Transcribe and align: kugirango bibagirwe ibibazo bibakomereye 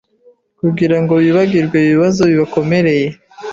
kugirango 0.59 1.13
bibagirwe 1.23 1.77
ibibazo 1.81 2.21
bibakomereye 2.31 3.07